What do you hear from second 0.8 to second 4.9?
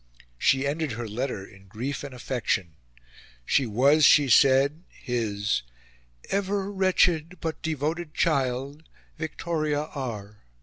her letter in grief and affection. She was, she said,